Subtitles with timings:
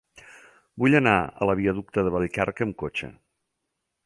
[0.83, 1.13] Vull anar
[1.45, 3.13] a la viaducte de Vallcarca amb cotxe.